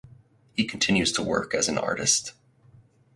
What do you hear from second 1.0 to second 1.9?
to work as an